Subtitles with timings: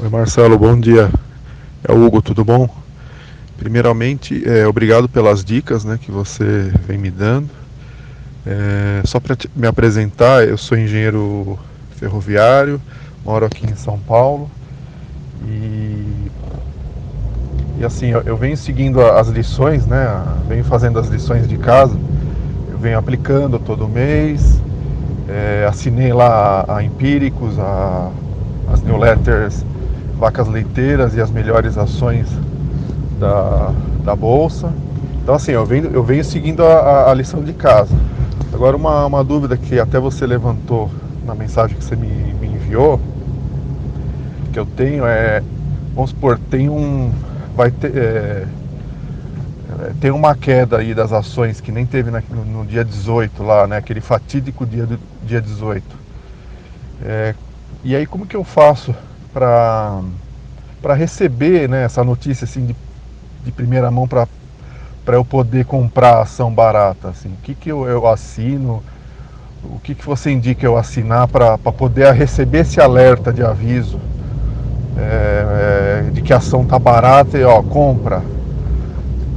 [0.00, 1.10] Oi Marcelo, bom dia.
[1.82, 2.68] É o Hugo, tudo bom?
[3.56, 7.50] Primeiramente, é, obrigado pelas dicas né, que você vem me dando.
[8.46, 11.58] É, só para me apresentar, eu sou engenheiro
[11.96, 12.80] ferroviário,
[13.24, 14.48] moro aqui em São Paulo
[15.44, 16.30] e,
[17.80, 20.06] e assim, eu, eu venho seguindo as lições, né,
[20.48, 21.98] venho fazendo as lições de casa,
[22.70, 24.62] eu venho aplicando todo mês,
[25.28, 28.12] é, assinei lá a, a Empíricos, a,
[28.72, 29.64] as newsletters
[30.18, 32.28] vacas leiteiras e as melhores ações
[33.18, 33.72] da,
[34.04, 34.72] da bolsa.
[35.22, 37.94] Então assim, eu venho, eu venho seguindo a, a lição de casa.
[38.52, 40.90] Agora uma, uma dúvida que até você levantou
[41.24, 43.00] na mensagem que você me, me enviou,
[44.52, 45.42] que eu tenho é,
[45.94, 47.12] vamos supor, tem um.
[47.56, 47.96] Vai ter.
[47.96, 48.46] É,
[49.80, 53.42] é tem uma queda aí das ações que nem teve na, no, no, dia 18
[53.42, 53.76] lá, né?
[53.76, 55.84] Aquele fatídico dia do dia 18.
[57.04, 57.34] É,
[57.84, 58.94] e aí como que eu faço
[59.32, 60.00] para
[60.80, 62.76] para receber né, essa notícia assim de,
[63.44, 64.26] de primeira mão para
[65.04, 67.30] para eu poder comprar ação barata assim.
[67.30, 68.82] O que que eu, eu assino?
[69.64, 73.98] O que que você indica eu assinar para poder receber esse alerta de aviso
[74.98, 78.22] é, é, de que a ação tá barata e ó compra?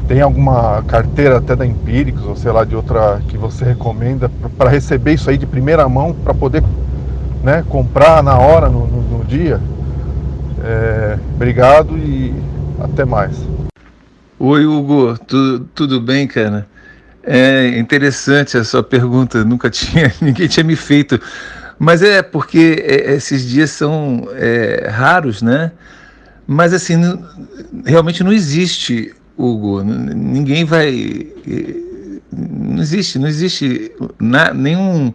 [0.10, 4.70] Tem alguma carteira até da Empíricos ou sei lá de outra que você recomenda para
[4.70, 6.62] receber isso aí de primeira mão para poder
[7.42, 9.58] né, comprar na hora no, no, no dia
[10.64, 12.34] é, obrigado e
[12.80, 13.36] até mais.
[14.40, 16.68] Oi, Hugo, tudo, tudo bem, cara?
[17.23, 21.20] É interessante a sua pergunta, nunca tinha, ninguém tinha me feito.
[21.78, 25.72] Mas é porque é, esses dias são é, raros, né?
[26.45, 26.96] Mas assim,
[27.86, 29.84] realmente não existe, Hugo.
[29.84, 31.28] Ninguém vai.
[32.31, 35.14] Não existe, não existe na, nenhum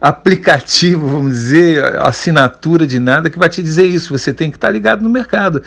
[0.00, 4.16] aplicativo, vamos dizer, assinatura de nada que vai te dizer isso.
[4.16, 5.62] Você tem que estar ligado no mercado.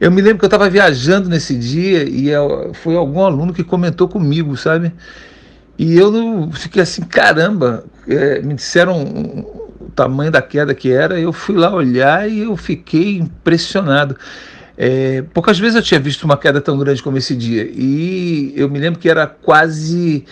[0.00, 2.30] Eu me lembro que eu estava viajando nesse dia e
[2.74, 4.92] foi algum aluno que comentou comigo, sabe?
[5.78, 11.32] E eu fiquei assim, caramba, é, me disseram o tamanho da queda que era, eu
[11.32, 14.16] fui lá olhar e eu fiquei impressionado.
[14.76, 17.70] É, poucas vezes eu tinha visto uma queda tão grande como esse dia.
[17.72, 20.24] E eu me lembro que era quase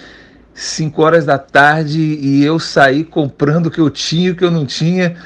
[0.55, 4.45] 5 horas da tarde e eu saí comprando o que eu tinha e o que
[4.45, 5.17] eu não tinha,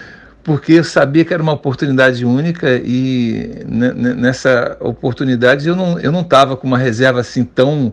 [0.42, 6.22] porque eu sabia que era uma oportunidade única e nessa oportunidade eu não eu não
[6.22, 7.92] estava com uma reserva assim tão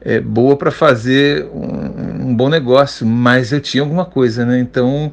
[0.00, 4.58] é, boa para fazer um, um, bom negócio, mas eu tinha alguma coisa, né?
[4.58, 5.12] Então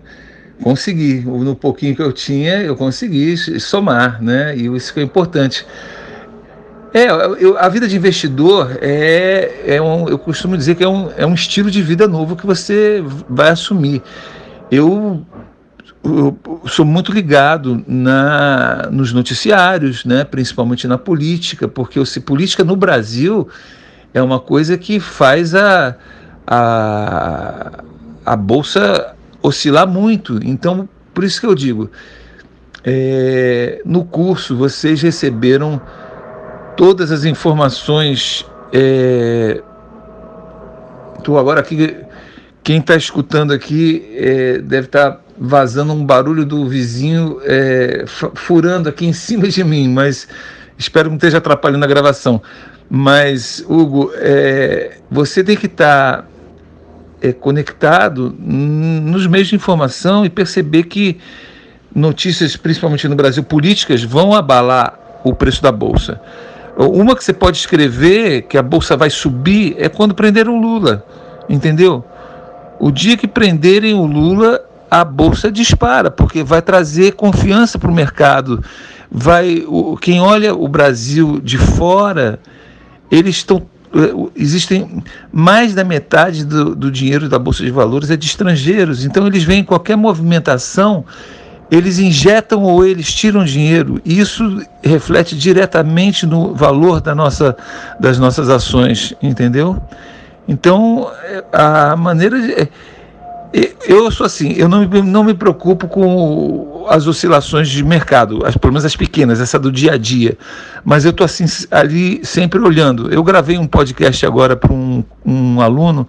[0.61, 4.55] consegui, no pouquinho que eu tinha, eu consegui somar, né?
[4.55, 5.65] E isso foi importante.
[6.93, 7.07] É,
[7.39, 11.25] eu, a vida de investidor é, é um, eu costumo dizer que é um, é
[11.25, 14.01] um estilo de vida novo que você vai assumir.
[14.69, 15.25] Eu,
[16.03, 16.37] eu
[16.67, 23.47] sou muito ligado na, nos noticiários, né, principalmente na política, porque se política no Brasil
[24.13, 25.95] é uma coisa que faz a,
[26.45, 27.83] a,
[28.25, 30.39] a bolsa oscilar muito.
[30.43, 31.89] Então, por isso que eu digo,
[32.83, 35.81] é, no curso vocês receberam
[36.81, 38.43] todas as informações.
[38.73, 39.61] É...
[41.23, 41.95] Tô agora aqui,
[42.63, 48.89] quem está escutando aqui é, deve estar tá vazando um barulho do vizinho é, furando
[48.89, 50.27] aqui em cima de mim, mas
[50.75, 52.41] espero que não esteja atrapalhando a gravação.
[52.89, 56.27] Mas, Hugo, é, você tem que estar tá,
[57.21, 61.19] é, conectado nos meios de informação e perceber que
[61.93, 66.19] notícias, principalmente no Brasil, políticas, vão abalar o preço da Bolsa.
[66.77, 71.05] Uma que você pode escrever que a bolsa vai subir é quando prenderam o Lula,
[71.49, 72.03] entendeu?
[72.79, 77.93] O dia que prenderem o Lula, a bolsa dispara, porque vai trazer confiança para o
[77.93, 78.63] mercado.
[79.11, 82.39] Vai, o, quem olha o Brasil de fora,
[83.11, 83.61] eles estão
[83.93, 89.03] eh, existem mais da metade do, do dinheiro da bolsa de valores é de estrangeiros,
[89.03, 91.03] então eles veem qualquer movimentação
[91.71, 94.01] eles injetam ou eles tiram dinheiro.
[94.03, 97.55] Isso reflete diretamente no valor da nossa,
[97.97, 99.81] das nossas ações, entendeu?
[100.45, 102.51] Então, é, a maneira de.
[102.51, 102.67] É,
[103.87, 108.57] eu sou assim, eu não me, não me preocupo com as oscilações de mercado, as,
[108.57, 110.37] pelo menos as pequenas, essa do dia a dia.
[110.83, 113.13] Mas eu estou assim, ali sempre olhando.
[113.13, 116.05] Eu gravei um podcast agora para um, um aluno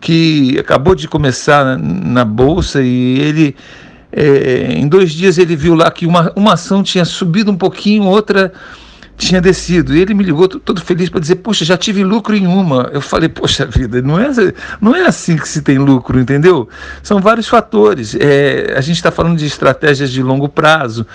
[0.00, 3.56] que acabou de começar na, na Bolsa e ele
[4.12, 8.04] é, em dois dias ele viu lá que uma, uma ação tinha subido um pouquinho,
[8.04, 8.52] outra
[9.16, 9.94] tinha descido.
[9.94, 12.90] E ele me ligou todo feliz para dizer: Poxa, já tive lucro em uma.
[12.92, 14.30] Eu falei: Poxa vida, não é,
[14.80, 16.68] não é assim que se tem lucro, entendeu?
[17.02, 18.16] São vários fatores.
[18.18, 21.06] É, a gente está falando de estratégias de longo prazo.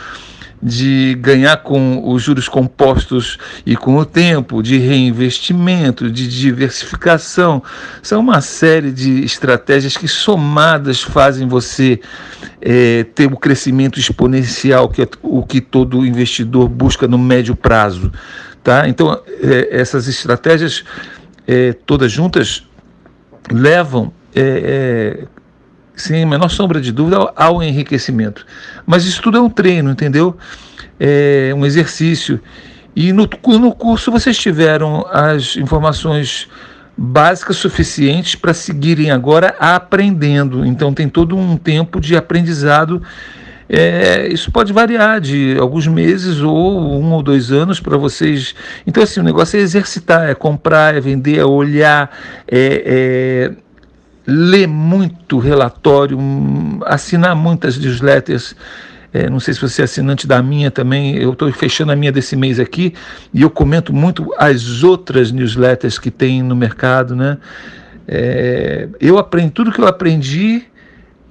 [0.61, 7.61] De ganhar com os juros compostos e com o tempo, de reinvestimento, de diversificação.
[8.01, 11.99] São uma série de estratégias que, somadas, fazem você
[12.59, 18.11] é, ter o crescimento exponencial, que é o que todo investidor busca no médio prazo.
[18.63, 18.87] Tá?
[18.89, 20.83] Então, é, essas estratégias
[21.47, 22.67] é, todas juntas
[23.49, 25.27] levam é, é,
[25.97, 28.45] sem a menor sombra de dúvida, ao, enriquecimento.
[28.85, 30.37] Mas isso tudo é um treino, entendeu?
[30.99, 32.39] É um exercício.
[32.95, 33.27] E no,
[33.59, 36.47] no curso vocês tiveram as informações
[36.95, 40.65] básicas suficientes para seguirem agora aprendendo.
[40.65, 43.01] Então tem todo um tempo de aprendizado.
[43.69, 48.55] É, isso pode variar de alguns meses ou um ou dois anos para vocês.
[48.85, 52.09] Então, assim, o negócio é exercitar, é comprar, é vender, é olhar,
[52.47, 53.66] é, é
[54.27, 56.19] ler muito relatório,
[56.85, 58.53] assinar muitas newsletters.
[59.13, 62.11] É, não sei se você é assinante da minha também, eu estou fechando a minha
[62.11, 62.93] desse mês aqui
[63.33, 67.37] e eu comento muito as outras newsletters que tem no mercado, né?
[68.05, 70.65] É, eu aprendi, tudo que eu aprendi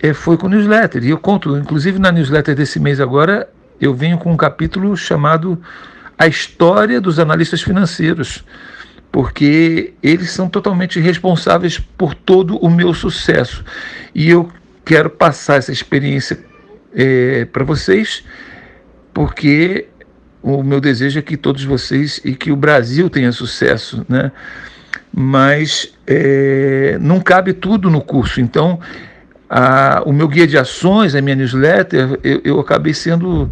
[0.01, 3.49] é, foi com newsletter e eu conto, inclusive na newsletter desse mês agora,
[3.79, 5.61] eu venho com um capítulo chamado
[6.19, 8.43] A História dos Analistas Financeiros
[9.17, 13.65] porque eles são totalmente responsáveis por todo o meu sucesso.
[14.15, 14.53] E eu
[14.85, 16.39] quero passar essa experiência
[16.95, 18.23] é, para vocês,
[19.15, 19.87] porque
[20.43, 24.31] o meu desejo é que todos vocês e que o Brasil tenha sucesso, né?
[25.11, 28.79] Mas é, não cabe tudo no curso, então
[29.49, 33.51] a, o meu guia de ações, a minha newsletter, eu, eu acabei sendo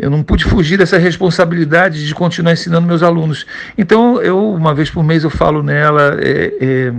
[0.00, 3.46] eu não pude fugir dessa responsabilidade de continuar ensinando meus alunos.
[3.76, 6.92] Então, eu, uma vez por mês, eu falo nela, é, é,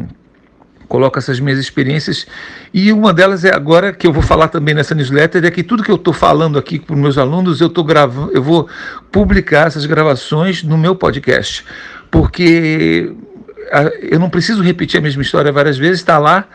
[0.87, 2.27] coloco essas minhas experiências,
[2.71, 5.83] e uma delas é agora que eu vou falar também nessa newsletter, é que tudo
[5.83, 8.69] que eu estou falando aqui para os meus alunos, eu, tô gravando, eu vou
[9.11, 11.65] publicar essas gravações no meu podcast,
[12.11, 13.11] porque
[14.01, 16.45] eu não preciso repetir a mesma história várias vezes, está lá,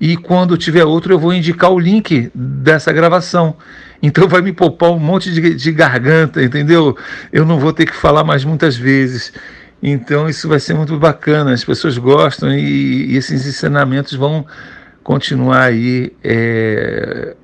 [0.00, 3.56] e quando tiver outro eu vou indicar o link dessa gravação.
[4.02, 6.96] Então vai me poupar um monte de, de garganta, entendeu?
[7.32, 9.32] Eu não vou ter que falar mais muitas vezes.
[9.82, 14.46] Então isso vai ser muito bacana, as pessoas gostam e, e esses ensinamentos vão
[15.02, 17.34] continuar aí é,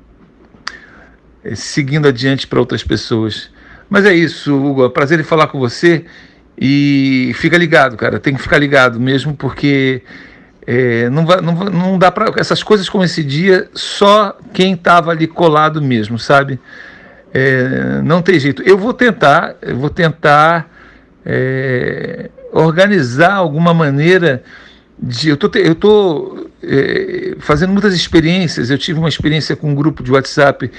[1.43, 3.51] é seguindo adiante para outras pessoas.
[3.89, 6.05] Mas é isso, Hugo, é um prazer em falar com você
[6.59, 10.03] e fica ligado, cara, tem que ficar ligado mesmo porque
[10.67, 15.11] é, não, vai, não, não dá para essas coisas como esse dia, só quem estava
[15.11, 16.59] ali colado mesmo, sabe?
[17.33, 18.63] É, não tem jeito.
[18.63, 20.71] Eu vou tentar, eu vou tentar
[21.27, 24.43] é, organizar alguma maneira
[24.99, 25.29] de.
[25.29, 28.71] Eu tô, eu tô é, fazendo muitas experiências.
[28.71, 30.71] Eu tive uma experiência com um grupo de WhatsApp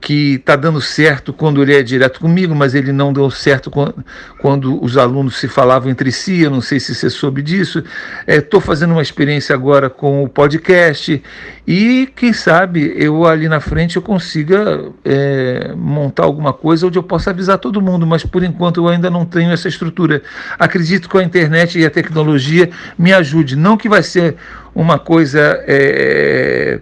[0.00, 4.04] que está dando certo quando ele é direto comigo, mas ele não deu certo quando,
[4.40, 6.42] quando os alunos se falavam entre si.
[6.42, 7.82] Eu não sei se você soube disso.
[8.26, 11.22] Estou é, fazendo uma experiência agora com o podcast
[11.66, 17.02] e quem sabe eu ali na frente eu consiga é, montar alguma coisa onde eu
[17.02, 20.22] possa avisar todo mundo, mas por enquanto eu ainda não tenho essa estrutura.
[20.58, 23.56] Acredito que a internet e a tecnologia me ajude.
[23.56, 24.36] Não que vai ser
[24.74, 26.80] uma coisa é,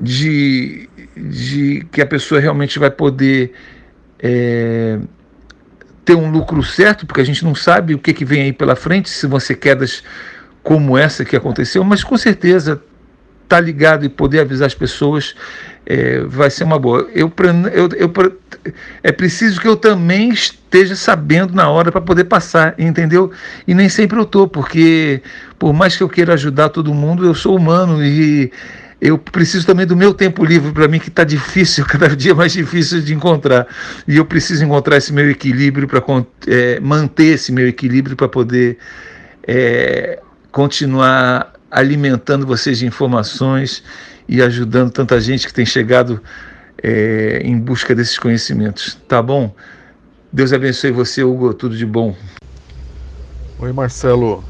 [0.00, 0.89] de
[1.20, 3.52] de que a pessoa realmente vai poder
[4.18, 4.98] é,
[6.04, 8.76] ter um lucro certo, porque a gente não sabe o que, que vem aí pela
[8.76, 10.02] frente, se vão ser quedas
[10.62, 12.82] como essa que aconteceu, mas com certeza
[13.48, 15.34] tá ligado e poder avisar as pessoas
[15.84, 17.08] é, vai ser uma boa.
[17.12, 17.32] Eu,
[17.72, 18.38] eu, eu,
[19.02, 23.32] é preciso que eu também esteja sabendo na hora para poder passar, entendeu?
[23.66, 25.20] E nem sempre eu estou, porque
[25.58, 28.52] por mais que eu queira ajudar todo mundo, eu sou humano e
[29.00, 32.52] eu preciso também do meu tempo livre para mim, que está difícil, cada dia mais
[32.52, 33.66] difícil de encontrar.
[34.06, 36.02] E eu preciso encontrar esse meu equilíbrio para
[36.46, 38.76] é, manter esse meu equilíbrio para poder
[39.46, 40.20] é,
[40.52, 43.82] continuar alimentando vocês de informações
[44.28, 46.20] e ajudando tanta gente que tem chegado
[46.82, 48.98] é, em busca desses conhecimentos.
[49.08, 49.54] Tá bom?
[50.32, 51.54] Deus abençoe você, Hugo.
[51.54, 52.14] Tudo de bom.
[53.58, 54.44] Oi, Marcelo.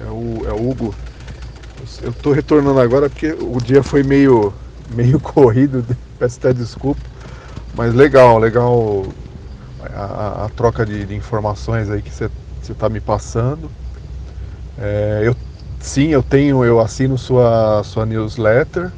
[0.00, 0.94] É o, é o Hugo
[2.02, 4.52] eu tô retornando agora porque o dia foi meio,
[4.94, 5.84] meio corrido,
[6.18, 7.00] peço até desculpa.
[7.74, 9.04] Mas legal, legal
[9.94, 12.28] a, a troca de, de, informações aí que você
[12.68, 13.70] está me passando.
[14.78, 15.34] É, eu,
[15.80, 18.90] sim, eu tenho, eu assino sua, sua newsletter.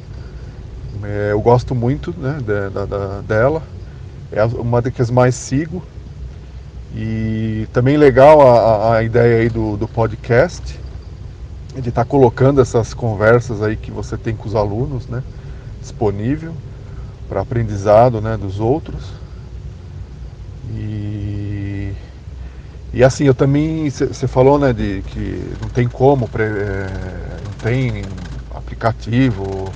[1.03, 3.61] É, eu gosto muito né, da, da, dela.
[4.31, 5.81] É uma das que mais sigo.
[6.93, 10.84] E também legal a, a ideia aí do, do podcast
[11.81, 15.23] de estar tá colocando essas conversas aí que você tem com os alunos, né,
[15.81, 16.55] disponível
[17.27, 19.13] para aprendizado, né, dos outros.
[20.71, 21.93] E,
[22.93, 28.07] e assim, eu também, você falou, né, de que não tem como, é, não tem
[28.51, 29.75] aplicativo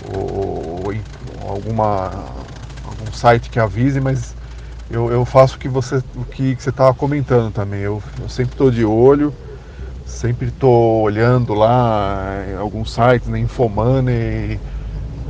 [0.00, 2.46] ou, ou, alguma,
[2.84, 4.36] algum site que avise, mas
[4.90, 7.80] eu, eu faço o que você o que, você estava comentando também.
[7.80, 9.34] Eu, eu sempre estou de olho,
[10.04, 14.58] sempre estou olhando lá alguns sites, né, Infomoney,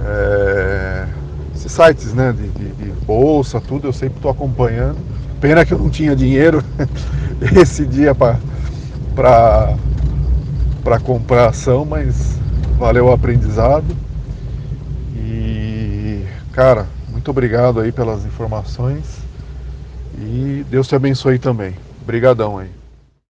[0.00, 1.06] é,
[1.54, 4.98] esses sites né, de, de, de bolsa, tudo, eu sempre estou acompanhando.
[5.40, 6.62] Pena que eu não tinha dinheiro
[7.60, 8.38] esse dia para
[11.02, 12.38] comprar ação, mas
[12.78, 13.84] valeu o aprendizado.
[15.16, 19.18] E cara, muito obrigado aí pelas informações.
[20.18, 21.74] E Deus te abençoe também.
[22.02, 22.83] Obrigadão aí.